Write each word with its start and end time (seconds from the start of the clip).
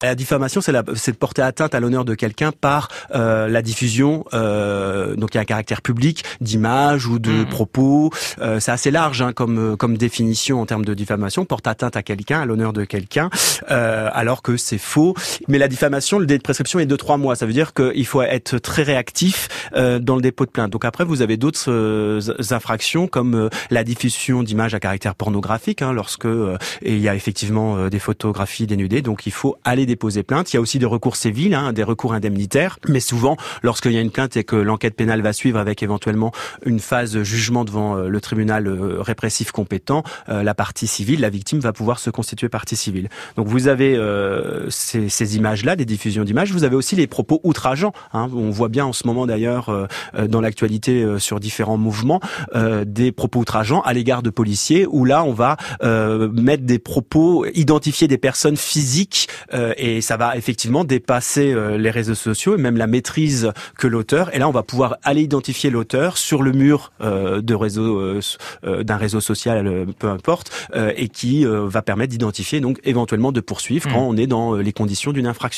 La 0.00 0.14
diffamation, 0.14 0.60
c'est 0.60 0.70
de 0.72 1.16
porter 1.16 1.42
atteinte 1.42 1.74
à 1.74 1.80
l'honneur 1.80 2.04
de 2.04 2.14
quelqu'un 2.14 2.52
par 2.52 2.86
euh, 3.16 3.48
la 3.48 3.62
diffusion, 3.62 4.24
euh, 4.32 5.16
donc 5.16 5.34
il 5.34 5.38
y 5.38 5.38
a 5.38 5.40
un 5.40 5.44
caractère 5.44 5.82
public, 5.82 6.22
d'images 6.40 7.06
ou 7.08 7.18
de 7.18 7.32
Mhm. 7.32 7.46
propos. 7.46 8.12
Euh, 8.40 8.60
c'est 8.60 8.70
assez 8.70 8.92
large 8.92 9.22
hein, 9.22 9.32
comme 9.32 9.76
comme 9.76 9.96
définition 9.98 10.60
en 10.60 10.66
termes 10.66 10.84
de 10.84 10.94
diffamation. 10.94 11.44
Porte 11.44 11.66
atteinte 11.66 11.96
à 11.96 12.04
quelqu'un, 12.04 12.40
à 12.42 12.46
l'honneur 12.46 12.72
de 12.72 12.84
quelqu'un, 12.84 13.28
euh, 13.72 14.08
alors 14.12 14.42
que 14.42 14.56
c'est 14.56 14.78
faux. 14.78 15.14
Mais 15.48 15.58
la 15.58 15.66
diffamation, 15.66 16.20
le 16.20 16.26
délai 16.26 16.38
de 16.38 16.44
prescription 16.44 16.78
est 16.78 16.86
de 16.86 16.94
trois 16.94 17.16
mois. 17.16 17.34
Ça 17.34 17.44
veut 17.46 17.52
dire 17.52 17.74
qu'il 17.74 18.06
faut 18.06 18.22
être 18.22 18.58
très 18.58 18.84
réactif 18.84 19.48
euh, 19.74 19.98
dans 19.98 20.14
le 20.14 20.22
dépôt 20.22 20.46
de 20.46 20.50
plainte. 20.52 20.70
Donc 20.70 20.84
après, 20.84 21.02
vous 21.02 21.22
avez 21.22 21.36
d'autres 21.36 21.72
euh, 21.72 22.20
infractions 22.50 23.08
comme 23.08 23.34
euh, 23.34 23.48
la 23.70 23.82
diffusion 23.82 24.44
d'images 24.44 24.74
à 24.74 24.78
caractère 24.78 25.16
pornographique, 25.16 25.82
hein, 25.82 25.92
lorsque 25.92 26.26
euh, 26.26 26.56
et 26.82 26.94
il 26.94 27.00
y 27.00 27.08
a 27.08 27.16
effectivement 27.16 27.76
euh, 27.76 27.90
des 27.90 27.98
photographies 27.98 28.68
dénudées. 28.68 29.02
Donc 29.02 29.26
il 29.26 29.32
faut 29.32 29.56
aller 29.64 29.87
déposer 29.88 30.22
plainte. 30.22 30.52
Il 30.52 30.56
y 30.56 30.58
a 30.58 30.60
aussi 30.60 30.78
des 30.78 30.86
recours 30.86 31.16
civils, 31.16 31.54
hein, 31.54 31.72
des 31.72 31.82
recours 31.82 32.12
indemnitaires. 32.12 32.78
Mais 32.88 33.00
souvent, 33.00 33.36
lorsqu'il 33.62 33.92
y 33.92 33.98
a 33.98 34.00
une 34.00 34.12
plainte 34.12 34.36
et 34.36 34.44
que 34.44 34.54
l'enquête 34.54 34.94
pénale 34.94 35.22
va 35.22 35.32
suivre 35.32 35.58
avec 35.58 35.82
éventuellement 35.82 36.30
une 36.64 36.78
phase 36.78 37.22
jugement 37.22 37.64
devant 37.64 37.96
euh, 37.96 38.08
le 38.08 38.20
tribunal 38.20 38.66
euh, 38.66 39.00
répressif 39.00 39.50
compétent, 39.50 40.02
euh, 40.28 40.42
la 40.42 40.54
partie 40.54 40.86
civile, 40.86 41.20
la 41.20 41.30
victime 41.30 41.58
va 41.58 41.72
pouvoir 41.72 41.98
se 41.98 42.10
constituer 42.10 42.48
partie 42.48 42.76
civile. 42.76 43.08
Donc 43.36 43.48
vous 43.48 43.66
avez 43.68 43.98
ces, 44.68 45.36
images-là, 45.36 45.74
des 45.74 45.86
diffusions 45.86 46.24
d'images. 46.24 46.52
Vous 46.52 46.64
avez 46.64 46.76
aussi 46.76 46.94
les 46.94 47.06
propos 47.06 47.40
outrageants. 47.42 47.92
Hein. 48.12 48.28
On 48.34 48.50
voit 48.50 48.68
bien 48.68 48.84
en 48.84 48.92
ce 48.92 49.06
moment 49.06 49.26
d'ailleurs 49.26 49.88
dans 50.28 50.40
l'actualité 50.40 51.18
sur 51.18 51.40
différents 51.40 51.78
mouvements 51.78 52.20
des 52.84 53.12
propos 53.12 53.40
outrageants 53.40 53.80
à 53.82 53.92
l'égard 53.94 54.22
de 54.22 54.30
policiers 54.30 54.86
où 54.86 55.04
là 55.04 55.24
on 55.24 55.32
va 55.32 55.56
mettre 55.82 56.64
des 56.64 56.78
propos, 56.78 57.46
identifier 57.54 58.08
des 58.08 58.18
personnes 58.18 58.56
physiques 58.56 59.28
et 59.78 60.00
ça 60.00 60.16
va 60.16 60.36
effectivement 60.36 60.84
dépasser 60.84 61.52
euh, 61.52 61.78
les 61.78 61.90
réseaux 61.90 62.14
sociaux 62.14 62.56
et 62.56 62.60
même 62.60 62.76
la 62.76 62.86
maîtrise 62.86 63.52
que 63.78 63.86
l'auteur. 63.86 64.34
Et 64.34 64.38
là 64.38 64.48
on 64.48 64.52
va 64.52 64.62
pouvoir 64.62 64.96
aller 65.02 65.22
identifier 65.22 65.70
l'auteur 65.70 66.18
sur 66.18 66.42
le 66.42 66.52
mur 66.52 66.92
euh, 67.00 67.40
de 67.40 67.54
réseau 67.54 68.00
euh, 68.00 68.20
d'un 68.82 68.96
réseau 68.96 69.20
social, 69.20 69.86
peu 69.98 70.08
importe, 70.08 70.50
et 70.96 71.08
qui 71.08 71.44
va 71.44 71.82
permettre 71.82 72.10
d'identifier 72.10 72.60
donc 72.60 72.80
éventuellement 72.84 73.32
de 73.32 73.40
poursuivre 73.40 73.78
Mmh. 73.86 73.92
quand 73.92 74.00
on 74.00 74.16
est 74.16 74.26
dans 74.26 74.54
les 74.54 74.72
conditions 74.72 75.12
d'une 75.12 75.26
infraction. 75.26 75.48